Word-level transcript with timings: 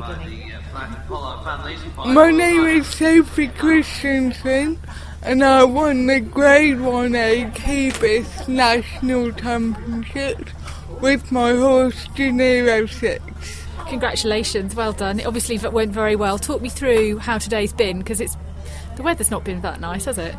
beginning. 0.00 0.52
My 2.14 2.30
name 2.30 2.64
is 2.64 2.86
Sophie 2.86 3.48
Christiansen 3.48 4.78
and 5.22 5.44
I 5.44 5.64
won 5.64 6.06
the 6.06 6.20
Grade 6.20 6.76
1A 6.78 7.54
Cabis 7.54 8.48
National 8.48 9.32
Championship 9.32 10.48
with 11.00 11.30
my 11.30 11.54
horse 11.54 12.06
Janeiro 12.14 12.86
6. 12.86 13.22
Congratulations, 13.88 14.74
well 14.74 14.92
done. 14.92 15.20
It 15.20 15.26
obviously 15.26 15.56
v- 15.56 15.68
went 15.68 15.92
very 15.92 16.14
well. 16.16 16.38
Talk 16.38 16.62
me 16.62 16.68
through 16.68 17.18
how 17.18 17.38
today's 17.38 17.72
been 17.72 17.98
because 17.98 18.20
it's 18.20 18.36
the 18.96 19.02
weather's 19.02 19.30
not 19.30 19.44
been 19.44 19.60
that 19.62 19.80
nice, 19.80 20.04
has 20.04 20.18
it? 20.18 20.34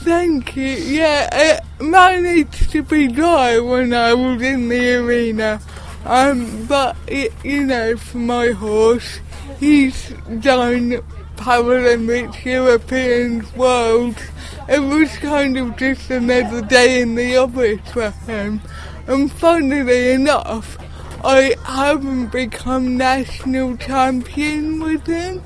Thank 0.00 0.56
you. 0.56 0.64
Yeah, 0.64 1.28
it 1.32 1.60
managed 1.80 2.70
to 2.70 2.82
be 2.82 3.08
dry 3.08 3.58
when 3.58 3.92
I 3.92 4.14
was 4.14 4.40
in 4.42 4.68
the 4.68 4.94
arena. 4.96 5.60
Um, 6.04 6.66
but 6.66 6.96
you 7.44 7.66
know, 7.66 7.96
for 7.96 8.18
my 8.18 8.50
horse, 8.50 9.20
he's 9.58 10.10
done 10.40 11.02
Paralympics, 11.36 12.44
Europeans, 12.44 13.54
Worlds. 13.54 14.22
It 14.68 14.80
was 14.80 15.16
kind 15.18 15.56
of 15.56 15.76
just 15.76 16.10
another 16.10 16.62
day 16.62 17.00
in 17.00 17.14
the 17.14 17.36
office 17.36 17.80
for 17.92 18.10
him. 18.10 18.60
And 19.06 19.30
funnily 19.32 20.12
enough, 20.12 20.76
I 21.24 21.56
haven't 21.64 22.32
become 22.32 22.96
national 22.96 23.76
champion 23.76 24.80
with 24.80 25.06
him. 25.06 25.42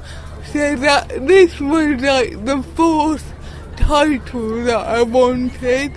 So 0.53 0.77
that 0.77 1.09
this 1.27 1.61
was 1.61 2.00
like 2.00 2.45
the 2.45 2.62
fourth 2.75 3.33
title 3.77 4.64
that 4.64 4.87
I 4.87 5.03
wanted. 5.03 5.92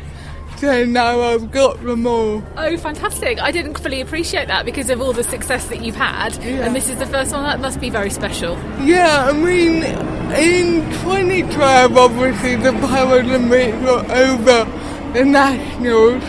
So 0.58 0.86
now 0.86 1.22
I've 1.22 1.52
got 1.52 1.84
them 1.84 2.08
all. 2.08 2.42
Oh, 2.58 2.78
fantastic! 2.78 3.40
I 3.42 3.52
didn't 3.52 3.78
fully 3.78 4.00
appreciate 4.02 4.48
that 4.48 4.66
because 4.66 4.90
of 4.90 5.02
all 5.02 5.12
the 5.14 5.24
success 5.24 5.68
that 5.68 5.82
you've 5.84 5.96
had, 5.98 6.36
Yeah. 6.38 6.66
and 6.66 6.76
this 6.76 6.90
is 6.90 6.98
the 6.98 7.06
first 7.06 7.34
one. 7.34 7.44
That 7.44 7.60
must 7.60 7.80
be 7.82 7.90
very 7.90 8.10
special. 8.10 8.58
Yeah, 8.82 9.28
I 9.30 9.34
mean, 9.34 9.84
in 10.34 10.90
2012, 11.02 11.98
obviously 11.98 12.56
the 12.56 12.72
Paralympics 12.72 13.82
were 13.82 14.16
over 14.16 15.12
the 15.14 15.26
Nationals. 15.26 16.24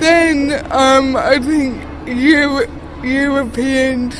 Then, 0.00 0.64
um, 0.70 1.16
I 1.16 1.38
think 1.38 1.80
Euro- 2.06 2.68
Europeans, 3.02 4.14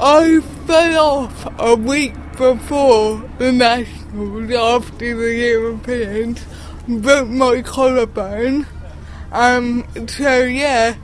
I 0.00 0.40
fell 0.66 0.98
off 0.98 1.46
a 1.58 1.74
week 1.76 2.14
before 2.36 3.22
the 3.38 3.52
Nationals 3.52 4.50
after 4.52 5.16
the 5.16 5.34
Europeans, 5.34 6.40
broke 6.88 7.28
my 7.28 7.62
collarbone. 7.62 8.66
Um, 9.32 9.86
so 10.08 10.44
yeah, 10.44 10.96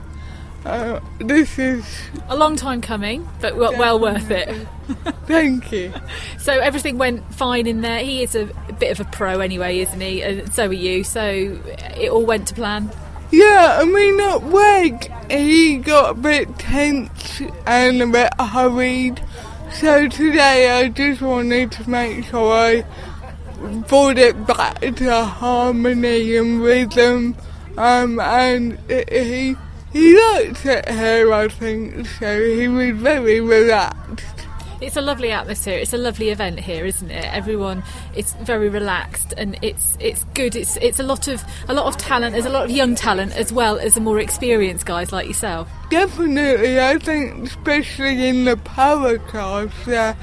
uh, 0.65 0.99
this 1.19 1.59
is, 1.59 1.85
A 2.27 2.35
long 2.35 2.55
time 2.55 2.81
coming, 2.81 3.27
but 3.39 3.55
well, 3.55 3.77
well 3.77 3.99
worth 3.99 4.31
it. 4.31 4.67
thank 5.27 5.71
you. 5.71 5.93
So 6.39 6.53
everything 6.53 6.99
went 6.99 7.33
fine 7.33 7.65
in 7.65 7.81
there. 7.81 8.01
He 8.01 8.21
is 8.21 8.35
a, 8.35 8.45
bit 8.77 8.91
of 8.91 8.99
a 8.99 9.09
pro 9.09 9.39
anyway, 9.39 9.79
isn't 9.79 9.99
he? 9.99 10.21
And 10.21 10.53
so 10.53 10.67
are 10.67 10.73
you. 10.73 11.03
So 11.03 11.23
it 11.97 12.11
all 12.11 12.23
went 12.23 12.47
to 12.49 12.53
plan. 12.53 12.91
Yeah, 13.31 13.79
I 13.81 13.85
mean, 13.85 14.19
at 14.19 14.43
WEG, 14.43 15.11
he 15.31 15.77
got 15.77 16.11
a 16.11 16.13
bit 16.13 16.59
tense 16.59 17.41
and 17.65 17.99
a 18.03 18.07
bit 18.07 18.29
hurried. 18.39 19.23
So 19.73 20.07
today 20.07 20.69
I 20.69 20.89
just 20.89 21.21
wanted 21.21 21.71
to 21.73 21.89
make 21.89 22.25
sure 22.25 22.53
I 22.53 22.85
brought 23.87 24.19
it 24.19 24.45
back 24.45 24.81
to 24.81 25.25
harmony 25.25 26.37
and 26.37 26.61
rhythm. 26.61 27.35
Um, 27.77 28.19
and 28.19 28.79
he, 28.89 29.55
he 29.91 30.17
liked 30.17 30.65
it 30.65 30.89
here, 30.89 31.33
I 31.33 31.47
think, 31.47 32.07
so 32.07 32.43
he 32.43 32.67
was 32.67 32.95
very 32.97 33.41
relaxed. 33.41 34.35
It's 34.81 34.97
a 34.97 35.01
lovely 35.01 35.31
atmosphere. 35.31 35.79
It's 35.79 35.93
a 35.93 35.97
lovely 35.97 36.29
event 36.29 36.59
here, 36.59 36.85
isn't 36.85 37.09
it? 37.09 37.25
Everyone, 37.33 37.81
it's 38.13 38.33
very 38.33 38.67
relaxed 38.67 39.33
and 39.37 39.57
it's 39.61 39.97
it's 40.01 40.25
good. 40.33 40.53
It's 40.55 40.75
it's 40.77 40.99
a 40.99 41.03
lot 41.03 41.29
of 41.29 41.43
a 41.69 41.73
lot 41.73 41.85
of 41.85 41.97
talent. 41.97 42.33
There's 42.33 42.45
a 42.45 42.49
lot 42.49 42.65
of 42.65 42.71
young 42.71 42.93
talent 42.93 43.35
as 43.37 43.53
well 43.53 43.79
as 43.79 43.93
the 43.93 44.01
more 44.01 44.19
experienced 44.19 44.85
guys 44.85 45.13
like 45.13 45.27
yourself. 45.27 45.69
Definitely, 45.89 46.79
I 46.79 46.97
think, 46.97 47.47
especially 47.47 48.27
in 48.27 48.43
the 48.43 48.57
power 48.57 49.17
class, 49.17 49.71
there 49.85 50.17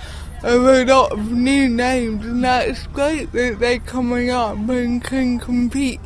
are 0.45 0.51
a 0.51 0.85
lot 0.85 1.13
of 1.13 1.33
new 1.33 1.69
names, 1.69 2.25
and 2.27 2.45
that's 2.45 2.87
great 2.89 3.33
that 3.33 3.59
they're 3.59 3.79
coming 3.79 4.29
up 4.29 4.57
and 4.69 5.03
can 5.03 5.39
compete 5.39 6.01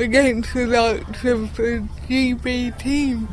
against 0.00 0.54
the 0.54 0.66
likes 0.66 1.24
of 1.24 1.56
the 1.56 1.86
GB 2.08 2.78
team. 2.78 3.28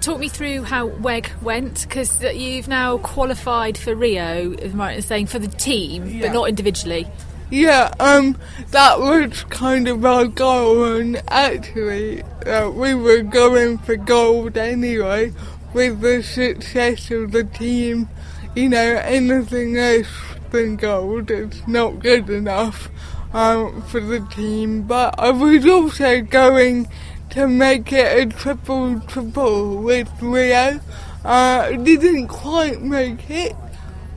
Talk 0.00 0.18
me 0.20 0.28
through 0.28 0.62
how 0.62 0.86
WEG 0.86 1.30
went 1.42 1.82
because 1.88 2.22
you've 2.22 2.68
now 2.68 2.98
qualified 2.98 3.76
for 3.76 3.94
Rio, 3.94 4.52
if 4.52 4.78
I'm 4.78 5.00
saying, 5.02 5.26
for 5.26 5.38
the 5.38 5.48
team, 5.48 6.06
Yeah. 6.06 6.22
but 6.22 6.32
not 6.32 6.48
individually. 6.48 7.06
Yeah, 7.50 7.92
um, 8.00 8.36
that 8.72 8.98
was 9.00 9.44
kind 9.44 9.86
of 9.88 10.04
our 10.04 10.26
goal, 10.26 10.84
and 10.96 11.22
actually, 11.28 12.22
uh, 12.44 12.70
we 12.70 12.94
were 12.94 13.22
going 13.22 13.78
for 13.78 13.96
gold 13.96 14.56
anyway 14.56 15.32
with 15.72 16.00
the 16.00 16.22
success 16.22 17.10
of 17.10 17.32
the 17.32 17.44
team. 17.44 18.08
You 18.56 18.68
know, 18.70 18.96
anything 19.04 19.76
else 19.76 20.08
than 20.50 20.76
gold 20.76 21.30
is 21.30 21.66
not 21.68 21.98
good 22.00 22.30
enough 22.30 22.88
um, 23.32 23.82
for 23.82 24.00
the 24.00 24.20
team. 24.20 24.82
But 24.82 25.14
I 25.18 25.30
was 25.30 25.66
also 25.66 26.22
going 26.22 26.88
to 27.30 27.46
make 27.46 27.92
it 27.92 28.18
a 28.18 28.34
triple 28.34 29.00
triple 29.00 29.76
with 29.82 30.10
Rio. 30.22 30.80
Uh, 31.24 31.70
didn't 31.72 32.28
quite 32.28 32.80
make 32.80 33.28
it, 33.28 33.54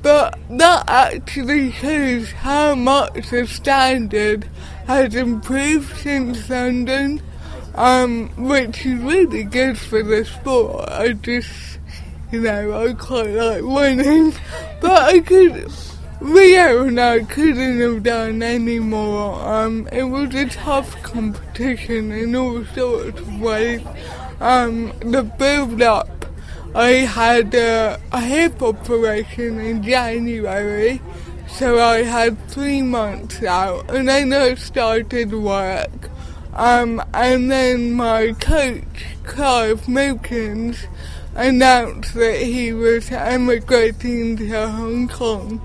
but 0.02 0.38
that 0.50 0.84
actually 0.88 1.72
shows 1.72 2.32
how 2.32 2.76
much 2.76 3.30
the 3.32 3.48
standard 3.48 4.48
has 4.86 5.16
improved 5.16 5.98
since 5.98 6.50
London, 6.50 7.22
um, 7.76 8.30
which 8.38 8.86
is 8.86 9.00
really 9.02 9.44
good 9.44 9.78
for 9.78 10.02
the 10.02 10.24
sport. 10.24 10.88
I 10.90 11.14
just, 11.14 11.80
you 12.32 12.42
know, 12.42 12.88
I 12.88 12.94
quite 12.94 13.30
like 13.30 13.64
winning, 13.64 14.34
but 14.82 15.02
I 15.02 15.20
could, 15.20 15.72
I 16.22 17.24
couldn't 17.30 17.80
have 17.80 18.04
done 18.04 18.44
any 18.44 18.80
more. 18.80 19.36
Um, 19.42 19.88
it 19.92 20.04
was 20.04 20.36
a 20.36 20.48
tough 20.48 21.02
competition 21.02 22.12
in 22.12 22.36
all 22.36 22.66
sorts 22.66 23.20
of 23.22 23.40
ways. 23.40 23.82
Um, 24.42 24.94
the 25.00 25.24
build 25.24 25.82
up 25.82 26.20
I 26.76 26.90
had 26.90 27.56
uh, 27.56 27.98
a 28.12 28.22
hip 28.22 28.62
operation 28.62 29.60
in 29.60 29.82
January, 29.82 31.02
so 31.48 31.80
I 31.80 32.04
had 32.04 32.38
three 32.48 32.84
months 32.84 33.42
out, 33.42 33.90
and 33.90 34.08
then 34.08 34.32
I 34.34 34.54
started 34.54 35.34
work. 35.34 36.10
Um, 36.54 37.02
and 37.12 37.50
then 37.50 37.94
my 37.94 38.34
coach, 38.40 39.06
Clive 39.24 39.88
Milkins, 39.88 40.86
announced 41.34 42.14
that 42.14 42.40
he 42.42 42.72
was 42.72 43.10
emigrating 43.10 44.38
to 44.38 44.68
Hong 44.68 45.08
Kong. 45.08 45.62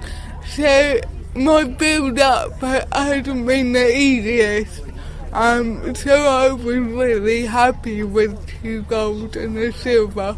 So 0.47 1.01
my 1.35 1.65
build 1.65 2.19
up 2.19 2.61
hasn't 2.61 3.47
been 3.47 3.73
the 3.73 3.97
easiest. 3.97 4.83
Um, 5.33 5.95
so 5.95 6.15
I 6.15 6.53
was 6.53 6.65
really 6.65 7.47
happy 7.47 8.05
with 8.05 8.47
two 8.47 8.83
gold 8.83 9.37
and 9.37 9.59
a 9.59 9.73
silver. 9.73 10.37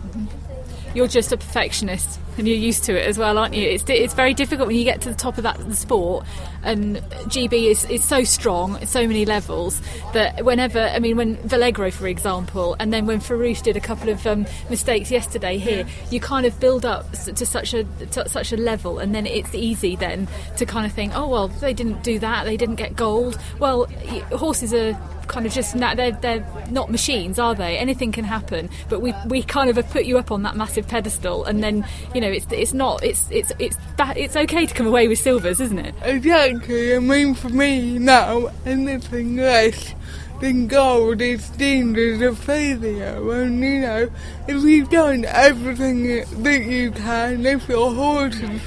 You're 0.94 1.06
just 1.06 1.32
a 1.32 1.36
perfectionist 1.36 2.18
and 2.38 2.46
you're 2.46 2.56
used 2.56 2.84
to 2.84 2.98
it 2.98 3.06
as 3.06 3.18
well, 3.18 3.38
aren't 3.38 3.54
you? 3.54 3.68
It's, 3.68 3.84
it's 3.88 4.14
very 4.14 4.34
difficult 4.34 4.68
when 4.68 4.76
you 4.76 4.84
get 4.84 5.00
to 5.02 5.08
the 5.08 5.14
top 5.14 5.38
of 5.38 5.42
that 5.44 5.60
sport, 5.74 6.26
and 6.62 6.96
GB 7.28 7.70
is, 7.70 7.84
is 7.86 8.04
so 8.04 8.24
strong 8.24 8.84
so 8.86 9.06
many 9.06 9.24
levels 9.24 9.80
that 10.12 10.44
whenever, 10.44 10.80
I 10.80 10.98
mean, 10.98 11.16
when 11.16 11.36
Valegro, 11.38 11.92
for 11.92 12.06
example, 12.06 12.76
and 12.78 12.92
then 12.92 13.06
when 13.06 13.20
Farouche 13.20 13.62
did 13.62 13.76
a 13.76 13.80
couple 13.80 14.08
of 14.08 14.26
um, 14.26 14.46
mistakes 14.70 15.10
yesterday 15.10 15.58
here, 15.58 15.86
you 16.10 16.20
kind 16.20 16.46
of 16.46 16.58
build 16.60 16.84
up 16.84 17.10
to 17.12 17.46
such 17.46 17.74
a 17.74 17.84
to 18.12 18.28
such 18.28 18.52
a 18.52 18.56
level, 18.56 18.98
and 18.98 19.14
then 19.14 19.26
it's 19.26 19.54
easy 19.54 19.96
then 19.96 20.28
to 20.56 20.66
kind 20.66 20.86
of 20.86 20.92
think, 20.92 21.12
oh 21.16 21.28
well, 21.28 21.48
they 21.48 21.74
didn't 21.74 22.02
do 22.02 22.18
that, 22.18 22.44
they 22.44 22.56
didn't 22.56 22.76
get 22.76 22.96
gold. 22.96 23.38
Well, 23.58 23.86
horses 24.32 24.72
are 24.72 24.98
kind 25.26 25.46
of 25.46 25.52
just 25.52 25.78
they're 25.78 26.12
they're 26.12 26.66
not 26.70 26.90
machines, 26.90 27.38
are 27.38 27.54
they? 27.54 27.76
Anything 27.78 28.12
can 28.12 28.24
happen, 28.24 28.70
but 28.88 29.00
we 29.00 29.14
we 29.26 29.42
kind 29.42 29.70
of 29.70 29.76
have 29.76 29.90
put 29.90 30.04
you 30.04 30.18
up 30.18 30.30
on 30.30 30.42
that 30.42 30.56
massive 30.56 30.86
pedestal, 30.88 31.44
and 31.44 31.62
then 31.62 31.86
you 32.14 32.20
know 32.20 32.30
it's 32.30 32.46
it's 32.50 32.72
not 32.72 33.02
it's 33.04 33.28
it's 33.30 33.52
it's 33.58 33.76
that 33.96 34.16
it's 34.16 34.36
okay 34.36 34.66
to 34.66 34.74
come 34.74 34.86
away 34.86 35.08
with 35.08 35.18
silvers, 35.18 35.60
isn't 35.60 35.78
it? 35.78 35.94
Exactly. 36.02 36.94
I 36.94 36.98
mean, 36.98 37.34
for 37.34 37.48
me 37.48 37.98
now, 37.98 38.50
anything 38.64 39.36
less 39.36 39.94
than 40.40 40.66
gold 40.66 41.20
is 41.20 41.48
deemed 41.50 41.98
as 41.98 42.20
a 42.20 42.34
failure. 42.34 43.42
And 43.42 43.60
you 43.60 43.80
know, 43.80 44.10
if 44.46 44.62
you've 44.62 44.90
done 44.90 45.24
everything 45.24 46.24
that 46.42 46.64
you 46.64 46.90
can, 46.90 47.46
if 47.46 47.68
your 47.68 47.92
horse 47.92 48.38
has 48.38 48.60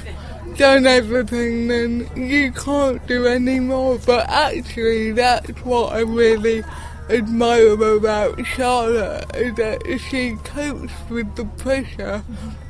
done 0.56 0.86
everything, 0.86 1.68
then 1.68 2.10
you 2.16 2.52
can't 2.52 3.04
do 3.06 3.26
any 3.26 3.60
more. 3.60 3.98
But 3.98 4.28
actually, 4.28 5.12
that's 5.12 5.50
what 5.64 5.92
I 5.92 6.00
really 6.00 6.62
admire 7.08 7.72
about 7.96 8.46
Charlotte 8.46 9.24
is 9.34 9.54
that 9.56 9.82
she 10.08 10.36
copes 10.44 10.92
with 11.08 11.34
the 11.34 11.44
pressure 11.44 12.22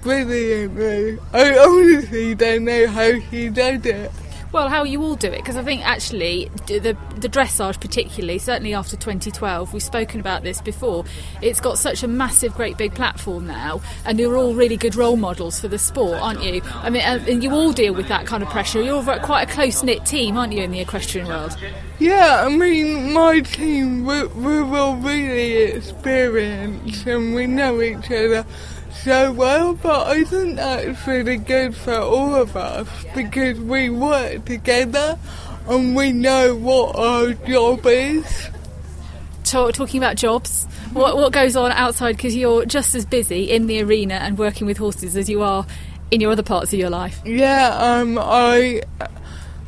brilliantly. 0.02 1.18
I 1.32 1.58
honestly 1.58 2.34
don't 2.34 2.64
know 2.64 2.86
how 2.86 3.20
she 3.30 3.50
does 3.50 3.84
it. 3.84 4.10
Well, 4.52 4.68
how 4.68 4.82
you 4.82 5.00
all 5.02 5.14
do 5.14 5.28
it, 5.28 5.36
because 5.36 5.56
I 5.56 5.62
think 5.62 5.86
actually 5.86 6.50
the 6.66 6.96
the 7.16 7.28
dressage, 7.28 7.80
particularly, 7.80 8.38
certainly 8.38 8.74
after 8.74 8.96
2012, 8.96 9.72
we've 9.72 9.82
spoken 9.82 10.18
about 10.18 10.42
this 10.42 10.60
before. 10.60 11.04
It's 11.40 11.60
got 11.60 11.78
such 11.78 12.02
a 12.02 12.08
massive, 12.08 12.54
great 12.54 12.76
big 12.76 12.94
platform 12.94 13.46
now, 13.46 13.80
and 14.04 14.18
you're 14.18 14.36
all 14.36 14.54
really 14.54 14.76
good 14.76 14.96
role 14.96 15.16
models 15.16 15.60
for 15.60 15.68
the 15.68 15.78
sport, 15.78 16.20
aren't 16.20 16.42
you? 16.42 16.62
I 16.64 16.90
mean, 16.90 17.02
and 17.02 17.44
you 17.44 17.52
all 17.52 17.72
deal 17.72 17.94
with 17.94 18.08
that 18.08 18.26
kind 18.26 18.42
of 18.42 18.48
pressure. 18.50 18.82
You're 18.82 19.04
quite 19.20 19.48
a 19.48 19.52
close 19.52 19.84
knit 19.84 20.04
team, 20.04 20.36
aren't 20.36 20.52
you, 20.52 20.64
in 20.64 20.72
the 20.72 20.80
equestrian 20.80 21.28
world? 21.28 21.56
Yeah, 22.00 22.44
I 22.44 22.48
mean, 22.48 23.12
my 23.12 23.40
team 23.40 24.04
we're, 24.04 24.26
we're 24.28 24.64
all 24.76 24.96
really 24.96 25.52
experienced, 25.52 27.06
and 27.06 27.36
we 27.36 27.46
know 27.46 27.80
each 27.80 28.10
other 28.10 28.44
so 28.92 29.32
well, 29.32 29.74
but 29.74 30.06
I 30.06 30.24
think 30.24 30.56
that's 30.56 31.06
really 31.06 31.36
good 31.36 31.74
for 31.74 31.98
all 31.98 32.34
of 32.34 32.56
us 32.56 32.88
because 33.14 33.58
we 33.60 33.90
work 33.90 34.44
together 34.44 35.18
and 35.68 35.94
we 35.94 36.12
know 36.12 36.54
what 36.54 36.96
our 36.96 37.32
job 37.32 37.86
is. 37.86 38.50
talking 39.44 39.98
about 39.98 40.16
jobs, 40.16 40.64
what, 40.92 41.16
what 41.16 41.32
goes 41.32 41.56
on 41.56 41.72
outside 41.72 42.16
because 42.16 42.34
you're 42.34 42.64
just 42.66 42.94
as 42.94 43.06
busy 43.06 43.50
in 43.50 43.66
the 43.66 43.82
arena 43.82 44.14
and 44.14 44.38
working 44.38 44.66
with 44.66 44.78
horses 44.78 45.16
as 45.16 45.28
you 45.28 45.42
are 45.42 45.66
in 46.10 46.20
your 46.20 46.32
other 46.32 46.42
parts 46.42 46.72
of 46.72 46.78
your 46.78 46.90
life? 46.90 47.20
Yeah, 47.24 47.76
um, 47.78 48.18
I. 48.20 48.82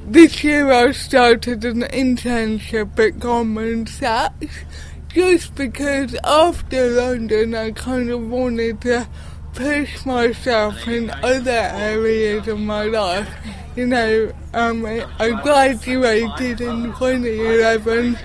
This 0.05 0.43
year 0.43 0.73
I 0.73 0.91
started 0.91 1.65
an 1.65 1.83
internship 1.83 2.99
at 2.99 3.21
Goldman 3.21 3.87
Sachs 3.87 4.65
just 5.15 5.55
because 5.55 6.17
after 6.25 6.89
London 6.91 7.55
I 7.55 7.71
kind 7.73 8.11
of 8.11 8.29
wanted 8.29 8.81
to 8.83 9.07
push 9.53 10.07
myself 10.07 10.89
in 10.89 11.11
other 11.11 11.51
areas 11.51 12.49
of 12.49 12.59
my 12.59 12.85
life. 12.85 13.29
You 13.77 13.87
know, 13.87 14.33
um, 14.55 14.85
I 14.87 15.41
graduated 15.43 16.61
in 16.61 16.93
2011 16.95 18.19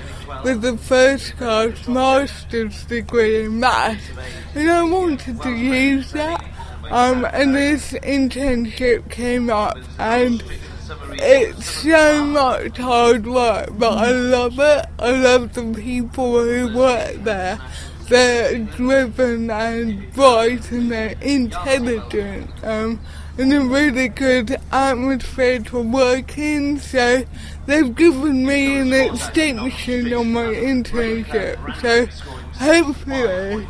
with 0.44 0.62
the 0.62 0.78
first 0.78 1.38
class 1.38 1.88
master's 1.88 2.86
degree 2.86 3.46
in 3.46 3.60
maths, 3.60 4.04
and 4.56 4.70
I 4.70 4.84
wanted 4.84 5.42
to 5.42 5.52
use 5.52 6.12
that. 6.12 6.44
Um, 6.90 7.26
and 7.34 7.54
this 7.54 7.92
internship 7.94 9.10
came 9.12 9.50
up, 9.50 9.78
and 10.00 10.44
it's 10.90 11.66
so 11.82 12.24
much 12.26 12.78
hard 12.78 13.28
work, 13.28 13.70
but 13.78 13.98
I 13.98 14.12
love 14.12 14.60
it. 14.60 14.86
I 15.00 15.12
love 15.12 15.54
the 15.54 15.74
people 15.74 16.44
who 16.44 16.76
work 16.76 17.16
there. 17.24 17.60
They're 18.10 18.60
driven 18.60 19.50
and 19.50 20.14
bright 20.14 20.72
and 20.72 20.92
they're 20.92 21.16
intelligent. 21.22 22.50
Um, 22.64 23.00
and 23.38 23.54
a 23.54 23.62
really 23.62 24.08
good 24.08 24.58
atmosphere 24.72 25.60
to 25.60 25.82
work 25.82 26.38
in, 26.38 26.80
so 26.80 27.24
they've 27.68 27.96
given 27.96 28.46
me 28.46 28.80
an 28.80 28.94
extension 28.94 30.12
on 30.14 30.34
my 30.34 30.46
internship. 30.46 31.58
So 31.82 32.08
hopefully 32.58 33.68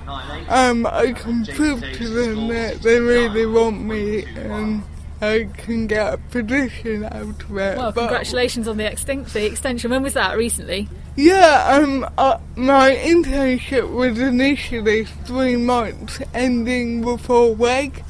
um, 0.47 0.85
I 0.85 1.11
can 1.11 1.45
prove 1.45 1.81
to 1.81 2.07
them 2.07 2.47
that 2.47 2.81
they 2.81 2.99
really 2.99 3.45
want 3.45 3.81
me 3.81 4.23
and 4.35 4.83
I 5.21 5.49
can 5.57 5.87
get 5.87 6.13
a 6.13 6.17
position 6.17 7.03
out 7.05 7.43
of 7.43 7.57
it. 7.57 7.77
Well, 7.77 7.91
congratulations 7.91 8.67
on 8.67 8.77
the, 8.77 8.83
exten- 8.83 9.31
the 9.31 9.45
extension. 9.45 9.89
When 9.91 10.03
was 10.03 10.13
that? 10.13 10.37
Recently? 10.37 10.87
Yeah, 11.15 11.79
um, 11.81 12.07
uh, 12.17 12.37
my 12.55 12.91
internship 12.95 13.91
was 13.91 14.19
initially 14.19 15.05
three 15.05 15.55
months, 15.55 16.19
ending 16.33 17.01
before 17.01 17.55
WEG. 17.55 18.03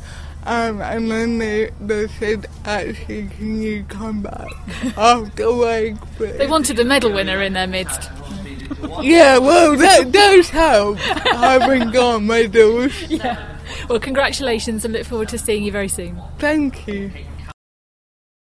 Um, 0.45 0.81
and 0.81 1.11
then 1.11 1.37
they, 1.39 1.71
they 1.81 2.07
said, 2.07 2.47
actually, 2.65 3.27
can 3.27 3.61
you 3.61 3.83
come 3.89 4.21
back 4.21 4.47
after 4.97 5.53
WEG? 5.53 5.97
They 6.19 6.47
wanted 6.47 6.79
a 6.79 6.85
medal 6.85 7.11
winner 7.13 7.41
in 7.41 7.53
their 7.53 7.67
midst. 7.67 8.09
yeah, 9.01 9.37
well, 9.37 9.75
that 9.77 10.11
does 10.11 10.49
help, 10.49 10.97
having 10.99 11.91
got 11.91 12.21
medals. 12.23 12.93
Yeah. 13.09 13.46
Well, 13.87 13.99
congratulations 13.99 14.83
and 14.83 14.93
look 14.93 15.05
forward 15.05 15.29
to 15.29 15.37
seeing 15.37 15.63
you 15.63 15.71
very 15.71 15.87
soon. 15.87 16.21
Thank 16.39 16.87
you. 16.87 17.11